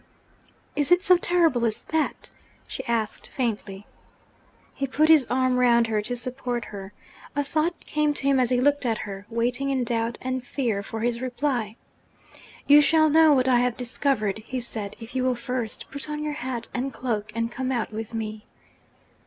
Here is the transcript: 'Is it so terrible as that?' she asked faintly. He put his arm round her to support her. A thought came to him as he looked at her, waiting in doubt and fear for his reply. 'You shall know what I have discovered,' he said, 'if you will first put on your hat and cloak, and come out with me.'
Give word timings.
'Is 0.75 0.91
it 0.91 1.03
so 1.03 1.15
terrible 1.15 1.63
as 1.63 1.83
that?' 1.83 2.31
she 2.65 2.83
asked 2.87 3.27
faintly. 3.27 3.85
He 4.73 4.87
put 4.87 5.09
his 5.09 5.27
arm 5.29 5.57
round 5.57 5.85
her 5.85 6.01
to 6.01 6.15
support 6.15 6.65
her. 6.73 6.91
A 7.35 7.43
thought 7.43 7.79
came 7.85 8.11
to 8.15 8.23
him 8.23 8.39
as 8.39 8.49
he 8.49 8.59
looked 8.59 8.83
at 8.83 8.97
her, 8.97 9.27
waiting 9.29 9.69
in 9.69 9.83
doubt 9.83 10.17
and 10.19 10.43
fear 10.43 10.81
for 10.81 11.01
his 11.01 11.21
reply. 11.21 11.75
'You 12.65 12.81
shall 12.81 13.09
know 13.11 13.33
what 13.33 13.47
I 13.47 13.59
have 13.59 13.77
discovered,' 13.77 14.39
he 14.43 14.59
said, 14.59 14.95
'if 14.99 15.13
you 15.15 15.21
will 15.23 15.35
first 15.35 15.91
put 15.91 16.09
on 16.09 16.23
your 16.23 16.33
hat 16.33 16.67
and 16.73 16.91
cloak, 16.91 17.31
and 17.35 17.51
come 17.51 17.71
out 17.71 17.93
with 17.93 18.11
me.' 18.11 18.47